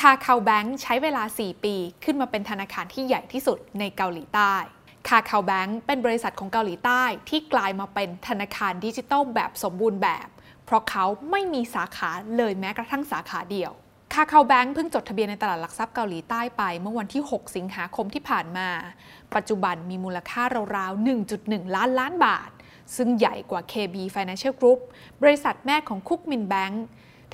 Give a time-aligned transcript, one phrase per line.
[0.00, 1.74] คาคาแบงค์ใช้เวลา 4 ปี
[2.04, 4.54] ขึ้นมาเป็นธนาคารที่ใหญ่ที่สุดในเกาหลีใต้
[5.08, 10.28] คาคาแบงค์เป็นบริษัทของเกาหลีใต้ที่กลายมาเป็นธนาคารดิจิทัลแบบสมบูรณ์แบบ
[10.64, 13.72] เพราะเขาไม่มีสาขาเลยแม้กระทั่งสาขาเดียว
[14.14, 18.68] คาคาแบงค์เพิ่งจดทะเบียนในตลาดหลักทรัพย์เกาหลีใต้ไปเมื่อวันที่ 6 สิงหาคมที่ผ่านมา
[19.34, 20.42] ปัจจุบันมีมูลค่า
[20.76, 22.50] ราวๆ 1.1 ล้านล้านบาท
[22.96, 24.80] ซึ่งใหญ่กว่า KB Financial Group
[25.22, 26.84] บริษัทแม่ของ Kookmin Bank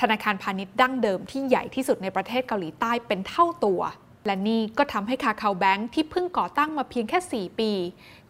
[0.00, 3.80] ธนาคารพาณิชย์ดั้งเดิมที่ใหญ่ที่สุดในประเทศเกาหลีใต้เป็นเท่าตัว
[4.26, 7.70] และนี่ก็ทำให้ KakaoBank ที่เพิ่งก่อตั้งมาเพียงแค่ 4 ปี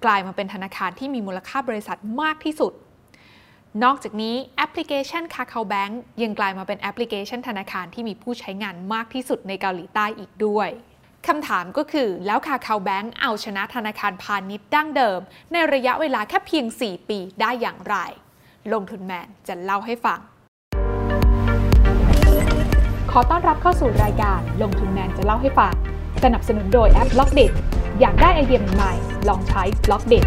[0.05, 2.73] กลายมาเป็นธนาคารที่มีมูลค่าบริษัทมากที่สุด
[3.85, 10.69] นอกจากนี้แอปพลิเคชัน KakaoBank ยังกลายมาเป็นแอปพลิเคชันธนาคารที่มีผู้ใช้งานมากที่สุดในเกาหลีใต้อีกด้วย
[11.27, 15.21] คำถามก็คือแล้ว KakaoBank เอาชนะธนาคารพาณิชย์ดั้งเดิม
[15.53, 17.97] ในระยะเวลาแค่เพียง 4 ปีได้อย่างไร
[18.73, 20.21] ลงทุนแมนจะเล่าให้ฟัง
[23.19, 25.75] ต้อนรับเข้าสู่รายการลงทุนแมนจะเล่าให้ฟัง
[26.25, 27.53] สนับสนุนโดยแอป Blockdit
[28.01, 28.93] อยากได้ไอเดียใหม่
[29.29, 30.25] ลองใช้ Blockdit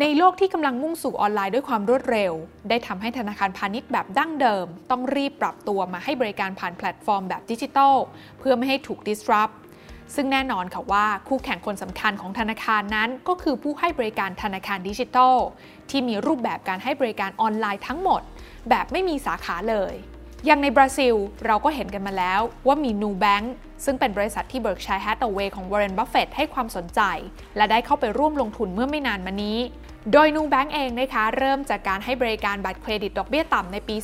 [0.00, 2.32] ในโลกที่กำลังมุ่งสู่ออนไลน์ด้วยความรวดเร็ว
[2.68, 7.94] ได้ทำให้ธนาคารพาณิชย์แบบดั้งเดิม ต้องรีบปรับตัวมาให้บริการผ่านแพลตฟอร์มแบบดิจิทัล
[8.38, 9.54] เพื่อไม่ให้ถูก disrupt
[10.14, 15.36] ซึ่งแน่นอนค่ะว่าคู่แข่งคนสำคัญของธนาคารนั้น ก็คือผู้ให้บริการธนาคารดิจิทัล
[15.90, 18.22] ที่มีรูปแบบการให้บริการออนไลน์ทั้งหมด
[18.68, 19.94] แบบไม่มีสาขาเลย
[20.46, 21.14] อย่างในบราซิล
[21.46, 23.46] เราก็เห็นกันมาแล้วว่ามี New Bank
[23.84, 27.00] ซึ่งเป็นบริษัทที่ Berkshire Hathaway ของ Warren Buffett ให้ความสนใจ
[27.56, 29.58] และได้เข้าไปร่วมลงทุนเมื่อไม่นานมานี้
[30.12, 33.96] โดย New Bank เองนะคะเริ่มจากการให้บริการบัตรเครดิตดอกเบี้ยต่ำในปี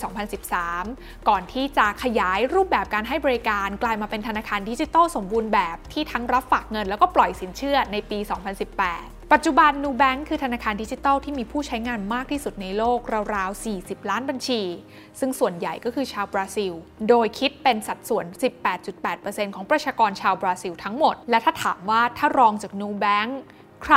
[0.60, 12.98] 2013 ก่อนที่จะขยายรูปแบบการให้บริการกลายมาเป็นธนาคารดิจิทัลสมบูรณ์แบบที่ทั้งรับฝากเงินแล้วก็ปล่อยสินเชื่อในปี 2018 ปัจจุบัน Nubank คือธนาคารดิจิทัลที่มีผู้ใช้งานมากที่สุดในโลก
[13.34, 14.62] ราวๆ 40 ล้านบัญชี
[15.20, 16.72] ซึ่งส่วนใหญ่ก็คือชาวบราซิล
[17.08, 18.24] โดยคิดเป็นสัดส่วน
[18.90, 23.30] 18.8%ของประชากรชาวบราซิลทั้งหมด และถ้าถามว่าถ้ารองจาก Nubank
[23.84, 23.96] ใคร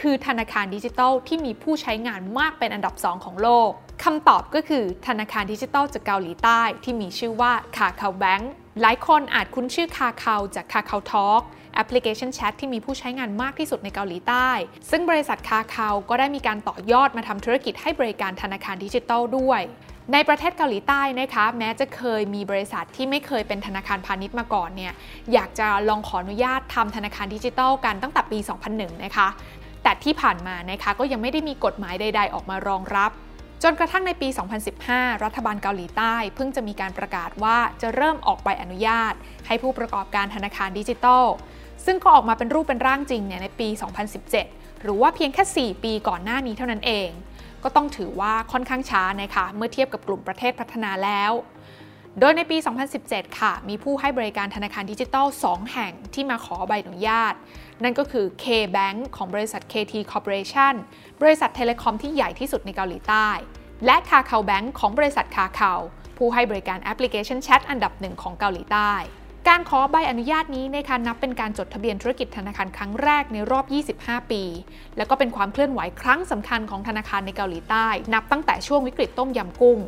[0.00, 3.70] คือธนาคารดิจิทัลที่มีผู้ใช้งานมากเป็นอันดับ 2 ของโลก
[4.04, 11.42] คำตอบก็คือธนาคารดิจิทัลจากเกาหลีใต้ที่มีชื่อว่า KakaoBank หลายคนอาจคุ้นชื่อ Kakao จาก KakaoTalk
[11.74, 14.48] แอปพลิเคชันแชทที่มีผู้ใช้งานมากที่สุดในเกาหลีใต้
[14.90, 19.60] ซึ่งบริษัทคาคาก็ได้มีการต่อยอดมาทำธุรกิจให้บริการธนาคารดิจิทัลด้วย
[20.12, 24.92] ในประเทศเกาหลีใต้นะคะแม้จะเคยมีบริษัทที่ไม่เคยเป็นธนาคารพาณิชย์มาก่อนเนี่ย
[25.32, 28.38] อยากจะลองขออนุญาตทำธนาคารดิจิทัลกันตั้งแต่ปี
[28.70, 29.28] 2001 นะคะ
[29.82, 33.10] แต่ที่ผ่านมานะคะก็ยังไม่ได้มีกฎหมายใด ๆ ออกมารองรับ
[33.66, 34.28] จนกระทั่งในปี
[34.76, 39.14] 2015 รัฐบาลเกาหลีใต้ เพิ่งจะมีการประกาศว่าจะเริ่มออกใบอนุญาต
[39.46, 41.24] ให้ผู้ประกอบการธนาคารดิจิทัล
[41.86, 43.68] ซึ่งก็ออกมาเป็นรูปเป็นร่างจริงเนี่ยในปี
[44.26, 47.08] 2017 หรือว่าเพียงแค่ 4 ปีก่อนหน้านี้เท่านั้นเอง
[47.62, 51.32] ก็ต้องถือว่าค่อนข้างช้านะคะเมื่อเทียบกับกลุ่มประเทศพัฒนาแล้ว
[52.20, 52.56] โดยในปี
[52.96, 57.34] 2017 ค่ะ มีผู้ให้บริการธนาคารดิจิทัล 2 แห่งที่มาขอใบอนุญาต
[57.82, 60.74] นั่นก็คือ K-Bank ของบริษัท KT Corporation
[61.22, 63.28] บริษัท telecom ที่ใหญ่ที่สุดในเกาหลีใต้
[63.84, 65.78] และ Kakao Bank ของบริษัท Kakao
[66.16, 68.92] ผู้ให้บริการแอปพลิเคชันแชทอันดับหนึ่งของเกาหลีใต้
[69.50, 74.42] การขอใบอนุญาตนี้นะคะนับเป็นการจดทะเบียนธุรกิจธนาคารครั้งแรกในรอบ 25 ปี
[74.96, 79.78] และก็เป็นความเคลื่อนไหวครั้งสำคัญของธนาคารในเกาหลีใต้ นับตั้งแต่ช่วงวิกฤตต้มยำกุ้ง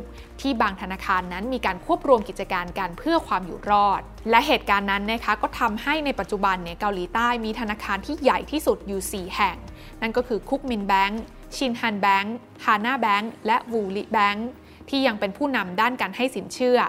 [0.41, 9.57] ที่บางธนาคารนั้นมีการควบรวมกิจการกันเพื่อความอยู่รอด และเหตุการณ์นั้นนะคะก็ทำให้ในปัจจุบันเนี่ยเกาหลีใต้มีธนาคารที่ใหญ่ที่สุดอยู่ 4 แห่ง
[10.01, 11.23] นั่นก็คือคุกมินแบงก์
[11.55, 12.35] ชินฮันแบงก์
[12.65, 14.49] ฮาน่าแบงก์และวูลิแบงก์
[14.89, 16.79] ที่ยังเป็นผู้นำด้านการให้สินเชื่อ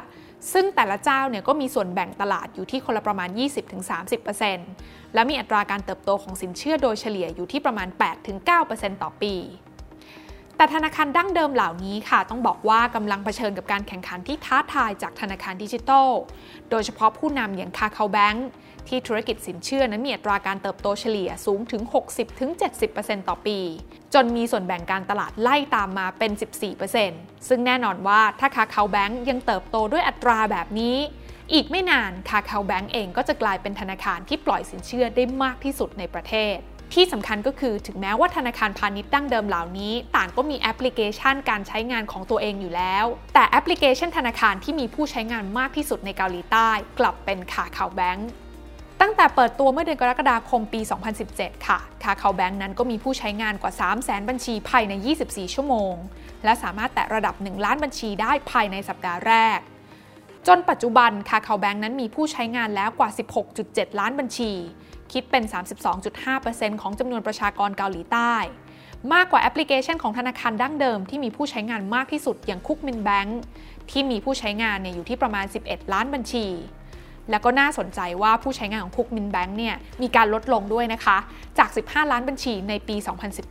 [0.53, 3.29] ซึ่งแต่ละเจ้าเนี่ยก็มีส่วนแบ่งตลาดอยู่ที่คนละประมาณ
[4.43, 7.89] 20-30%และมีอัตราการเติบโตของสินเชื่อโดยเฉลี่ยอยู่ที่ประมาณ
[8.45, 9.35] 8-9%ต่อปี
[10.57, 16.09] แต่ธนาคารดั้งเดิมเหล่านี้ค่ะ ต้องบอกว่ากำลังเผชิญกับการแข่งขันที่ท้าทายจากธนาคารดิจิทัล
[16.71, 18.49] โดยเฉพาะผู้นำอย่างคาคาแบงค์
[18.89, 21.83] ที่ธุรกิจสินเชื่อนั้นมีอัตราการเติบโตเฉลี่ยสูงถึง
[22.57, 23.59] 60-70%ต่อปี
[24.15, 26.31] จนมีส่วนแบ่งการตลาดไล่ตามมาเป็น
[26.91, 30.97] 14%ซึ่งแน่นอนว่าถ้า KakaoBank ยังเติบโตด้วยอัตราแบบนี้
[31.53, 36.57] อีกไม่นาน KakaoBank เองก็จะกลายเป็นธนาคารที่ปล่อยสินเชื่อได้มากที่สุดในประเทศ
[36.95, 48.31] ที่สำคัญก็คือถึงแม้ว่าธนาคารพาณิชย์ดั้งเดิมเหล่านี้ ต่างก็มีแอปพลิเคชันการใช้งานของตัวเองอยู่แล้ว แต่แอปพลิเคชันธนาคารที่มีผู้ใช้งานมากที่สุดในเกาหลีใต้ กลับเป็น KakaoBank
[49.01, 50.81] ตั้งแต่เปิดตัวเมื่อเดือนกรกฎาคมปี
[51.23, 54.93] 2017 ค่ะ KakaoBank นั้นก็มีผู้ใช้งานกว่า 3 0 0แสนบัญชีภายใน
[55.25, 55.95] 24 ชั่วโมง
[56.45, 59.59] และสามารถแตะระดับ 1 ล้านบัญชีได้ภายในสัปดาห์แรก
[60.47, 63.11] จนปัจจุบัน KakaoBank นั้นมีผู้ใช้งานแล้วกว่า
[63.55, 64.53] 16.7 ล้านบัญชี
[65.13, 65.45] คิดเป็น
[66.13, 68.35] 32.5%ของจำนวนประชากรเกาหลีใต้
[69.13, 73.41] มากกว่าแอปพลิเคชันของธนาคารดั้งเดิมที่มีผู้ใช้งานมากที่สุดอย่าง Kookmin Bank
[73.91, 76.47] ที่มีผู้ใช้งานเนี่ยอยู่ที่ประมาณ 11 ล้านบัญชี
[77.31, 81.17] แล้วก็น่าสนใจว่าผู้ใช้งานของ Kookmin Bank เนี่ยมีการลดลงด้วยนะคะ
[81.59, 82.97] จาก 15 ล้านบัญชีในปี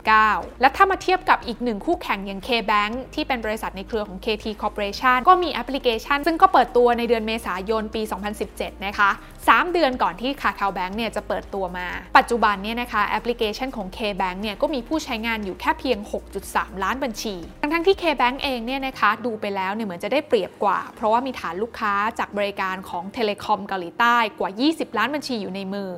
[0.04, 8.02] 2019 และถ้ามาเทียบกับอีกหนึ่งคู่แข่งอย่าง K-Bank ที่เป็นบริษัทในเครือของ KT Corporation ก็มีแอปพลิเคชัน ซึ่งก็เปิดตัวในเดือนเมษายนปี
[8.44, 9.10] 2017 นะคะ
[9.42, 11.86] 3 เดือนก่อนที่ KakaoBank เนี่ยจะเปิดตัวมา
[12.18, 15.98] ปัจจุบันเนี่ยนะคะแอปพลิเคชันของ K-Bank เนี่ยก็มีผู้ใช้งานอยู่แค่เพียง
[16.40, 25.90] 6.3 ล้านบัญชี ทั้งที่ K-Bank เองเนี่ยนะคะดูไปแล้วเนี่ยเหมือนจะได้เปรียบกว่า เพราะว่ามีฐานลูกค้าจากบริการของ telecom เกาหลีใต้กว่า 20 ล้านบัญชีอยู่ในมือ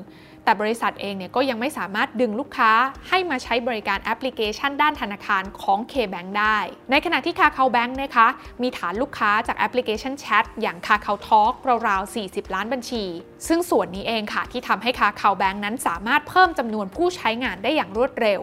[0.45, 2.73] แต่บริษัทเองเนี่ยก็ยังไม่สามารถดึงลูกค้า
[3.09, 6.59] ให้มาใช้บริการแอปพลิเคชันด้านธนาคารของ K-Bank ได้
[6.91, 8.29] ในขณะที่ KakaoBank นะคะ
[8.63, 11.55] มีฐานลูกค้าจากแอปพลิเคชันแชทอย่าง KakaoTalk
[11.89, 13.05] ราวๆ 40 ล้านบัญชี
[13.49, 18.41] ซึ่งส่วนนี้เองค่ะที่ทำให้ KakaoBank นั้นสามารถเพิ่มจำนวนผู้ใช้งานได้อย่างรวดเร็ว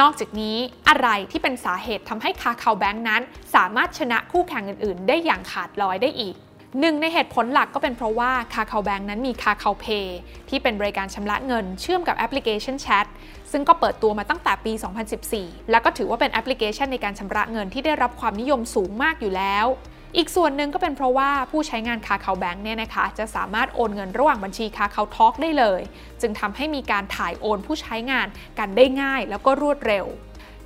[0.00, 0.56] นอกจากนี้
[0.88, 3.22] อะไรที่เป็นสาเหตุทำให้ KakaoBank นั้น
[3.54, 6.36] สามารถชนะคู่แข่งอื่น ๆ ได้อย่างขาดลอยได้อีก
[6.78, 10.18] หนึ่งในเหตุผลหลักก็เป็นเพราะว่า KakaoBank นั้นมี KakaoPay
[10.48, 13.06] ที่เป็นบริการชำระเงินเชื่อมกับแอปพลิเคชันแชท
[13.52, 14.72] ซึ่งก็เปิดตัวมาตั้งแต่ปี
[15.22, 19.66] 2014 แล้วก็ถือว่าเป็นแอปพลิเคชันในการชำระเงินที่ได้รับความนิยมสูงมากอยู่แล้ว
[20.16, 25.80] อีกส่วนหนึ่งก็เป็นเพราะว่าผู้ใช้งาน KakaoBank เนี่ยนะคะ จะสามารถโอนเงินระหว่างบัญชี KakaoTalk ได้เลย
[26.20, 28.26] จึงทำให้มีการถ่ายโอนผู้ใช้งาน
[28.58, 30.06] กันได้ง่ายแล้วก็รวดเร็ว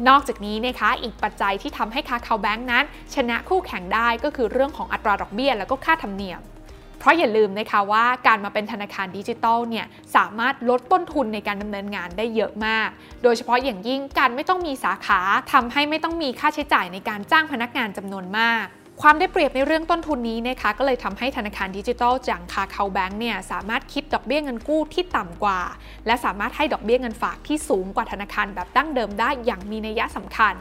[0.09, 6.41] นอกจากนี้นะคะอีกปัจจัยที่ทำให้คาคาแบงค์นั้น ชนะคู่แข่งได้ก็คือเรื่องของอัตราดอกเบี้ยแล้วก็ค่าธรรมเนียม
[6.99, 9.87] เพราะอย่าลืมนะคะว่าการมาเป็นธนาคารดิจิตอลเนี่ย
[10.17, 12.89] สามารถลดต้นทุนในการดำเนินงานได้เยอะมาก
[13.23, 15.21] โดยเฉพาะอย่างยิ่งการไม่ต้องมีสาขา
[15.53, 18.65] ทำให้ไม่ต้องมีค่าใช้จ่ายในการจ้างพนักงานจำนวนมาก
[19.03, 25.61] ความได้เปรียบในเรื่องต้นทุนนี้นะคะก็เลยทำให้ธนาคารดิจิทัลอย่างคาคาแบงค์เนี่ยสามารถคิดดอกเบี้ยเงินกู้ที่ต่ำกว่า
[26.07, 30.55] และสามารถให้ดอกเบี้ยเงินฝากที่สูงกว่าธนาคารแบบดั้งเดิมได้อย่างมีนัยสำคัญ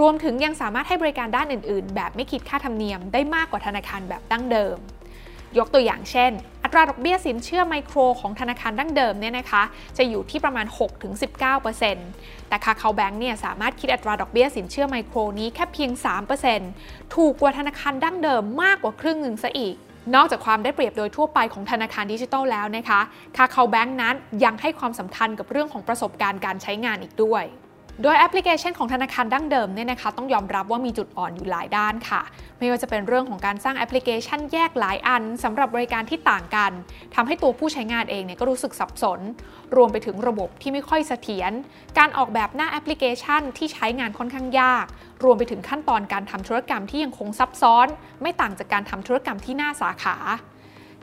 [0.00, 4.76] รวมถึงยังสามารถให้บริการด้านอื่น ๆ แบบไม่คิดค่าธรรมเนียมได้มากกว่าธนาคารแบบดั้งเดิม
[5.58, 6.32] ยกตัวอย่างเช่น
[6.72, 9.62] ตราดอกเบี้ยสินเชื่อไมโครของธนาคารดั้งเดิมเนี่ยนะคะ
[9.98, 10.66] จะอยู่ที่ประมาณ
[11.36, 15.90] 6-19%แต่คาคาแบงค์เนี่ยสามารถคิดอัตราดอกเบี้ยสินเชื่อไมโครนี้แค่เพียง
[16.52, 19.76] 3%ถูกกว่าธนาคารดั้งเดิมมากกว่าครึ่งหนึ่งซะอีก
[20.14, 23.00] นอกจากความได้เปรียบโดยทั่วไปของธนาคารดิจิทัลแล้วนะคะ
[23.36, 24.14] KakaoBank นั้น
[24.44, 27.44] ยังให้ความสำคัญกับเรื่องของประสบการณ์การใช้งานอีกด้วย
[28.00, 32.22] โดยแอปพลิเคชันของธนาคารดั้งเดิมเนี่ยนะคะต้องยอมรับว่ามีจุดอ่อนอยู่หลายด้านค่ะ
[32.58, 36.72] ไม่ว่าจะเป็นเรื่องของการสร้างแอปพลิเคชันแยกหลายอันสำหรับบริการที่ต่างกัน
[37.14, 39.20] ทำให้ตัวผู้ใช้งานเองเนี่ยก็รู้สึกสับสน
[39.76, 41.52] รวมไปถึงระบบที่ไม่ค่อยเสถียร
[41.98, 44.86] การออกแบบหน้าแอปพลิเคชันที่ใช้งานค่อนข้างยาก
[45.24, 47.86] รวมไปถึงขั้นตอนการทำธุรกรรมที่ยังคงซับซ้อน
[48.22, 50.16] ไม่ต่างจากการทำธุรกรรมที่หน้าสาขา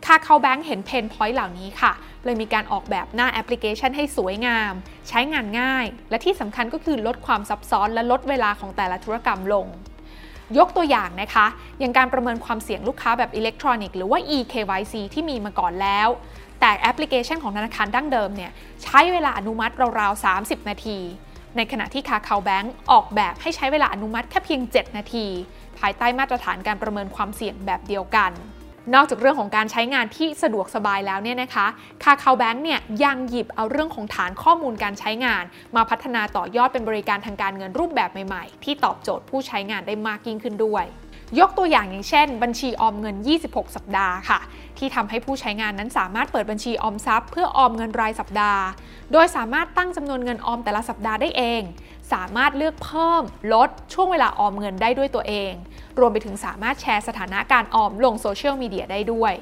[0.06, 1.92] KakaoBank เห็น pain point เหล่านี้ค่ะ
[2.26, 4.74] เลยมีการออกแบบหน้าแอปพลิเคชันให้สวยงาม
[5.10, 9.68] ใช้งานง่าย และที่สำคัญก็คือลดความซับซ้อนและลดเวลาของแต่ละธุรกรรมลง
[10.58, 11.46] ยกตัวอย่างนะคะ
[11.80, 16.08] อย่างการประเมินความเสี่ยงลูกค้าแบบอิเล็กทรอนิกส์หรือว่า eKYC ที่มีมาก่อนแล้ว
[16.60, 18.52] แต่แอปพลิเคชันของธนาคารดั้งเดิมเนี่ย
[18.84, 21.00] ใช้เวลาอนุมัติราวๆ 30 นาที
[21.58, 25.26] ในขณะที่คาคาแบงค์ออกแบบให้ใช้เวลาอนุมัติแค่เพียง 7 นาที
[25.80, 28.32] ภายใต้มาตรฐานการประเมินความเสี่ยงแบบเดียวกัน
[28.96, 31.68] นอกจากเรื่องของการใช้งานที่สะดวกสบายแล้วเนี่ยนะคะ
[32.04, 35.44] คาคาแบงค์เนี่ยยังหยิบเอาเรื่องของฐานข้อมูลการใช้งาน
[35.76, 40.86] มาพัฒนาต่อยอดเป็นบริการทางการเงินรูปแบบใหม่ ๆ ที่ตอบโจทย์ผู้ใช้งานได้มากยิ่งขึ้นด้วย
[41.40, 43.16] ยกตัวอย่างอย่างเช่น บัญชีออมเงิน
[43.46, 44.40] 26 สัปดาห์ค่ะ
[44.78, 48.64] ที่ทำให้ผู้ใช้งานนั้นสามารถเปิดบัญชีออมทรัพย์เพื่อออมเงินรายสัปดาห์
[49.12, 51.62] โดยสามารถตั้งจำนวนเงินออมแต่ละสัปดาห์ได้เอง
[52.14, 55.52] สามารถเลือกเพิ่ม ลด ช่วงเวลาออมเงินได้ด้วยตัวเอง
[56.00, 59.34] รวมไปถึงสามารถแชร์สถานะการออมลงโซเชียลมีเดียได้ด้วย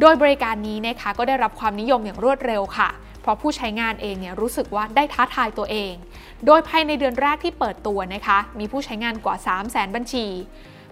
[0.00, 2.88] โดยบริการนี้นะคะก็ได้รับความนิยมอย่างรวดเร็วค่ะ
[3.20, 5.92] เพราะผู้ใช้งานเองเนี่ยรู้สึกว่าได้ท้าทายตัวเอง
[6.46, 10.26] โดยภายในเดือนแรกที่เปิดตัวนะคะ มีผู้ใช้งานกว่า 3 0 0 0 0 0 บัญชี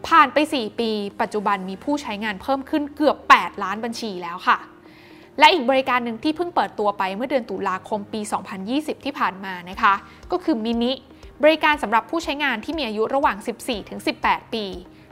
[0.08, 4.58] ผ่านไป 4 ปี ปัจจุบันมีผู้ใช้งานเพิ่มขึ้นเกือบ 8 ล้านบัญชีแล้วค่ะ
[5.38, 8.20] และอีกบริการหนึ่งที่เพิ่งเปิดตัวไปเมื่อเดือนตุลาคมปี
[8.62, 9.94] 2020 ที่ผ่านมานะคะ
[10.30, 10.92] ก็คือมินิ
[11.42, 13.36] บริการสำหรับผู้ใช้งานที่มีอายุระหว่าง
[13.96, 14.64] 14-18 ปี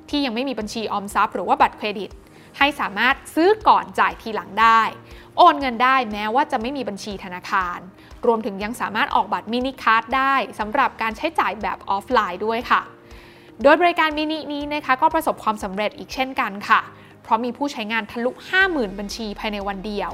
[0.09, 2.11] ที่ยังไม่มีบัญชีออมทรัพย์หรือว่าบัตรเครดิต
[2.59, 4.81] ให้สามารถซื้อก่อนจ่ายทีหลังได้
[5.37, 7.79] โอนเงินได้แม้ว่าจะไม่มีบัญชีธนาคาร
[8.27, 12.83] รวมถึงยังสามารถออกบัตร mini card ได้สำหรับการใช้จ่ายแบบออฟไลน์ด้วยค่ะ
[13.65, 16.81] โดยบริการมินินี้นะคะก็ประสบความสำเร็จอีกเช่นกันค่ะ
[17.23, 18.31] เพราะมีผู้ใช้งานทะลุ
[18.65, 20.11] 50,000 บัญชีภายในวันเดียว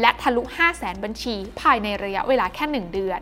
[0.00, 3.20] และทะลุ 500,000 บัญชีภายในระยะเวลาแค่ 1 เดือน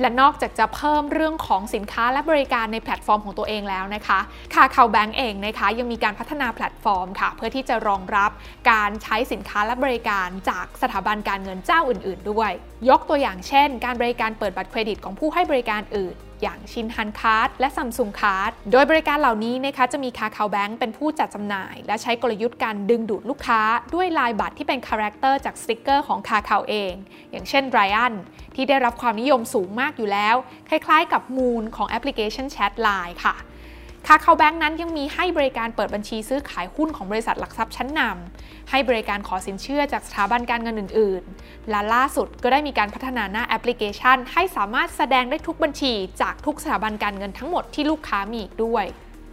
[0.00, 4.18] และนอกจากจะเพิ่มเรื่องของสินค้าและบริการในแพลตฟอร์มของตัวเองแล้วนะคะ
[4.54, 8.30] KakaoBank เองนะคะยังมีการพัฒนาแพลตฟอร์มค่ะ เพื่อที่จะรองรับ
[8.70, 12.50] การใช้สินค้าและบริการจากสถาบันการเงินเจ้าอื่น ๆ ด้วย
[12.88, 23.60] ยกตัวอย่างเช่น การบริการเปิดบัตรเครดิตของผู้ให้บริการอื่น อย่าง Shinhan Card และ Samsung Card โดยบริการเหล่านี้นะคะจะมี KakaoBank เป็นผู้จัดจำหน่าย และใช้กลยุทธ์การดึงดูดลูกค้า
[23.94, 26.92] ด้วยลายบัตรที่เป็นคาแรคเตอร์จากสติกเกอร์ของ Kakao เอง
[27.30, 28.14] อย่างเช่น Ryan
[28.54, 30.36] ที่ได้รับความนิยมสูงมากอยู่แล้ว
[30.68, 33.36] คล้ายๆ กับ Moon ของแอปพลิเคชันแชทไลน์ค่ะ
[34.08, 48.84] KakaoBank นั้นยังมีให้บริการเปิดบัญชีซื้อขายหุ้นของบริษัทหลักทรัพย์ชั้นนำให้บริการขอสินเชื่อจากสถาบันการเงินอื่น ๆ และล่าสุดก็ได้มีการพัฒนาหน้าแอปพลิเคชัน ให้สามารถแสดงได้ทุกบัญชี จากทุกสถาบันการเงินทั้งหมดที่ลูกค้ามีอีกด้วย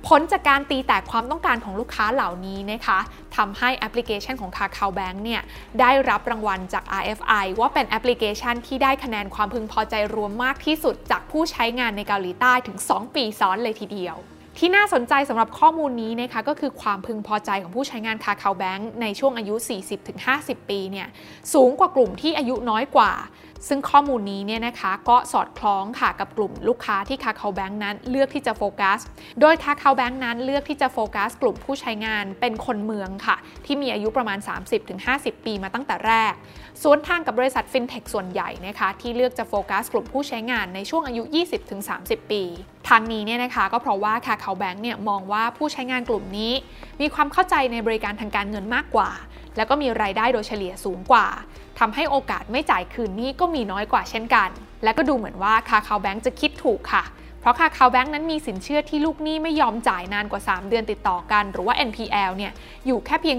[0.08, 3.00] ผลจากการตีแตกความต้องการของลูกค้าเหล่านี้นะคะ
[3.36, 5.42] ทำให้แอปพลิเคชันของ KakaoBank เนี่ย
[5.80, 14.18] ได้รับรางวัลจาก RFI ว่าเป็นแอปพลิเคชันที่ได้คะแนนความพึงพอใจรวมมากที่สุดจากผู้ใช้งานในเกาหลีใต้ถึง 2 ปีซ้อนเลยทีเดียว
[14.57, 19.55] ที่น่าสนใจสำหรับข้อมูลนี้นะคะก็คือความพึงพอใจของผู้ใช้งาน KakaoBank ในช่วงอายุ
[20.12, 21.07] 40-50 ปีเนี่ย
[21.53, 23.12] สูงกว่ากลุ่มที่อายุน้อยกว่า
[23.67, 29.00] ซึ่งข้อมูลนี้เนี่ยนะคะก็สอดคล้องค่ะกับกลุ่มลูกค้าที่ KakaoBank นั้นเลือกที่จะโฟกัส
[29.41, 34.39] โดยคาคาแบงค์นั้นเลือกที่จะโฟกัส กลุ่มผู้ใช้งานเป็นคนเมืองค่ะ ที่มีอายุประมาณ
[34.91, 36.33] 30-50 ปีมาตั้งแต่แรก
[36.81, 41.24] สวนทางกับบริษัทฟินเทคส่วนใหญ่นะคะที่เลือกจะโฟกัส กลุ่มผู้ใช้งานในช่วงอายุ
[41.77, 42.43] 20-30 ปี
[42.93, 46.53] ทางนี้เนี่ยนะคะก็เพราะว่าคาคาแบงค์เนี่ยมองว่าผู้ใช้งานกลุ่มนี้
[47.01, 49.09] มีความเข้าใจในบริการทางการเงินมากกว่า
[49.55, 51.27] แล้วก็มีรายได้โดยเฉลี่ยสูงกว่า
[51.79, 54.50] ทำให้โอกาสไม่จ่ายคืนนี้ก็มีน้อยกว่าเช่นกัน
[54.83, 57.03] และก็ดูเหมือนว่าคาคาแบงค์จะคิดถูกค่ะ
[57.39, 62.51] เพราะคาคาแบงค์นั้นมีสินเชื่อที่ลูกหนี้ไม่ยอมจ่ายนานกว่า 3 เดือนติดต่อกัน หรือว่า NPL เนี่ย
[62.85, 63.38] อยู่แค่เพียง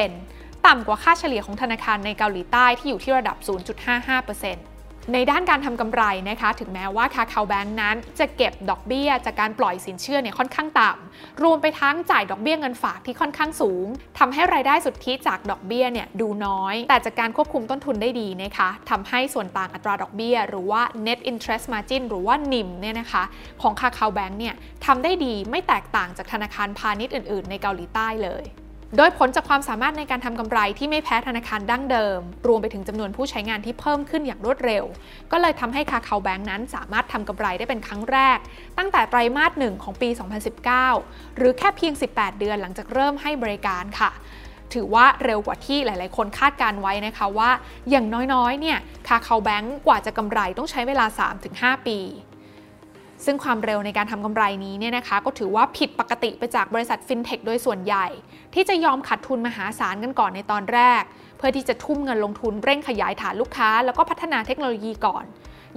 [0.00, 4.69] 0.18%ต่ำกว่าค่าเฉลี่ยของธนาคารในเกาหลีใต้ที่อยู่ที่ระดับ 0.55%
[5.14, 13.86] ในด้านการทำกำไรนะคะถึงแม้ว่าคาคาแบงก์นั้น จะเก็บดอกเบี้ย จากการปล่อยสินเชื่อเนี่ยค่อนข้างต่ำรวมไปทั้งจ่ายดอกเบี้ยเงินฝากที่ค่อนข้างสูง
[14.18, 23.24] ทำให้รายได้สุทธิจากดอกเบี้ยเนี่ยดูน้อย แต่จากการควบคุมต้นทุนได้ดีนะคะทำให้ส่วนต่างอัตราดอกเบี้ย หรือว่า net interest margin หรือว่า NIM เนี่ยนะคะ
[23.62, 24.54] ของคาคาแบงก์เนี่ย
[24.86, 28.44] ทำได้ดีไม่แตกต่างจากธนาคารพาณิชย์อื่น ๆ ในเกาหลีใต้เลย
[28.96, 34.84] โดยผลจากความสามารถในการทำกำไรที่ไม่แพ้ธนาคารดั้งเดิม รวมไปถึงจำนวนผู้ใช้งานที่เพิ่มขึ้นอย่างรวดเร็ว
[35.32, 38.38] ก็เลยทำให้คาคาแบงค์นั้นสามารถทำกำไรได้เป็นครั้งแรก
[38.78, 40.08] ตั้งแต่ไตรมาสหนึ่งของปี
[40.74, 44.10] 2019 หรือแค่เพียง 18 เดือนหลังจากเริ่มให้บริการค่ะ
[44.74, 47.50] ถือว่าเร็วกว่าที่หลาย ๆ คนคาดการไว้นะคะว่า
[47.90, 48.78] อย่างน้อย ๆ เนี่ย
[49.08, 51.06] คาคาแบงค์กว่าจะกำไรต้องใช้เวลา
[51.46, 51.98] 3-5 ปี
[53.24, 58.06] ซึ่งความเร็วในการทำกำไรนี้เนี่ยนะคะก็ถือว่าผิดปกติไปจากบริษัทฟินเทคโดยส่วนใหญ่
[58.54, 61.02] ที่จะยอมขาดทุนมหาศาลกันก่อนในตอนแรก
[61.38, 65.24] เพื่อที่จะทุ่มเงินลงทุนเร่งขยายฐานลูกค้า แล้วก็พัฒนาเทคโนโลยีก่อน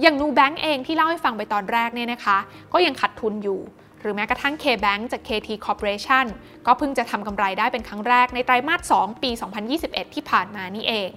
[0.00, 2.38] อย่างนูแบงก์เองที่เล่าให้ฟังไปตอนแรกเนี่ยนะคะ
[2.72, 3.60] ก็ยังขาดทุนอยู่
[4.00, 6.26] หรือแม้กระทั่ง K-Bank จาก KT Corporation
[6.66, 9.30] ก็เพิ่งจะทำกำไรได้เป็นครั้งแรกในไตรมาส 2 ปี
[9.72, 11.10] 2021 ที่ผ่านมานี่เอง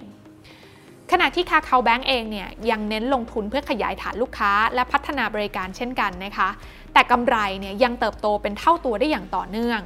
[1.12, 6.48] ขณะที่คาคาแบงก์เองเนี่ยยังเน้นลงทุนเพื่อขยายฐานลูกค้า และพัฒนาบริการเช่นกันนะคะ
[6.92, 9.80] แต่กำไรเนี่ยยังเติบโตเป็นเท่าตัวได้อย่างต่อเนื่อง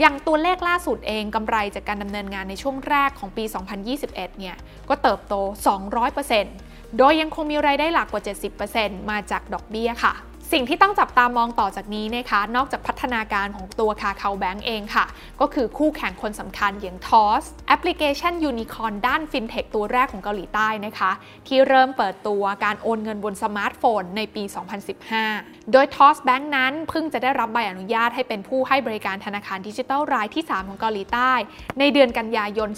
[0.00, 3.44] อย่างตัวเลขล่าสุดเองกำไรจากการดำเนินงานในช่วงแรกของปี
[3.92, 4.56] 2021 เนี่ย
[4.88, 5.34] ก็เติบโต
[6.16, 8.22] 200%โดยยังคงมีรายได้หลักกว่า
[8.66, 10.14] 70%มาจากดอกเบี้ยค่ะ
[10.52, 15.06] สิ่งที่ต้องจับตามองต่อจากนี้นะคะ นอกจากพัฒนาการของตัวคาคาแบงก์เองค่ะ
[15.40, 21.10] ก็คือคู่แข่งคนสำคัญอย่าง TOS แอปพลิเคชันยูนิคอนด้านฟินเทคตัวแรกของเกาหลีใต้นะคะ
[21.48, 24.42] ที่เริ่มเปิดตัวการโอนเงินบนสมาร์ทโฟนในปี
[25.08, 31.32] 2015 โดย Toss Bank นั้นเพิ่งจะได้รับใบอนุญาตให้เป็นผู้ให้บริการธนาคารดิจิทัลรายที่ 3 ของเกาหลีใต้
[31.78, 32.68] ในเดือนกันยายน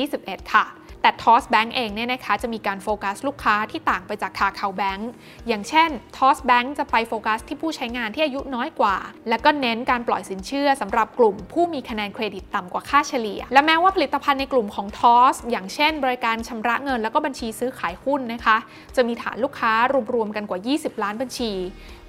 [0.00, 0.66] 2021 ค่ะ
[1.02, 5.10] แต่ Toss Bank เองเนี่ยนะคะจะมีการโฟกัสลูกค้าที่ต่างไปจาก KakaoBank
[5.48, 8.96] อย่างเช่น Toss Bank จะไปโฟกัสที่ผู้ใช้งานที่อายุน้อยกว่า
[9.28, 18.56] และก็เน้นการปล่อยสินเชื่อสำหรับกลุ่มผู้มีคะแนนเครดิตต่ำกว่าค่าเฉลี่ย และแม้ว่าผลิตภัณฑ์ในกลุ่มของ Toss อย่างเช่น บริการชำระเงิน แล้วก็บัญชีซื้อขายหุ้นนะคะ
[18.96, 19.72] จะมีฐานลูกค้า
[20.14, 21.52] รวมๆกันกว่า 20 ล้านบัญชี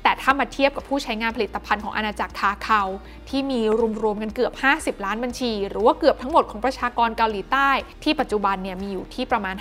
[0.07, 2.82] แต่ถ้ามาเทียบกับผู้ใช้งานผลิตภัณฑ์ของอาณาจักร Kakao
[3.29, 3.59] ที่มี
[4.03, 7.69] รวมๆกันเกือบ 50 ล้านบัญชี หรือว่าเกือบทั้งหมดของประชากรเกาหลีใต้
[8.03, 9.55] ที่ปัจจุบันเนี่ยมีอยู่ที่ประมาณ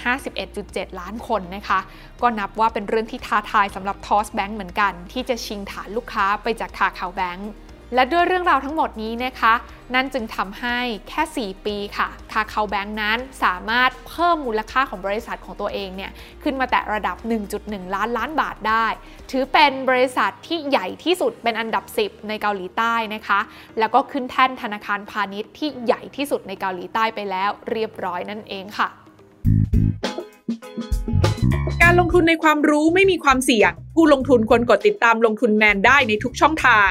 [0.46, 1.80] 51.7 ล้านคนนะคะ
[2.22, 7.50] ก็นับว่าเป็นเรื่องที่ท้าทายสำหรับ Toss Bank เหมือนกัน ที่จะชิงฐานลูกค้าไปจาก KakaoBank
[7.94, 9.54] และด้วยเรื่องราวทั้งหมดนี้นะคะ
[9.94, 16.10] นั่นจึงทำให้แค่ 4 ปีค่ะคาคาแบงค์นั้นสามารถเพิ่มมูลค่าของบริษัทของตัวเองเนี่ย
[16.42, 17.16] ขึ้นมาแต่ระดับ
[17.56, 18.86] 1.1 ล้านล้านบาทได้
[19.30, 23.40] ถือเป็นบริษัทที่ใหญ่ที่สุดเป็นอันดับ 10 ในเกาหลีใต้นะคะ
[23.78, 28.88] แล้วก็ขึ้นแท่นธนาคารพาณิชย์ที่ใหญ่ที่สุดในเกาหลีใต้ไปแล้วเรียบร้อยนั่นเองค่ะ
[31.82, 36.90] การลงทุนในความรู้ไม่มีความเสี่ยง ผู้ลงทุนควรกดติดตามลงทุนแมนได้ในทุกช่องทาง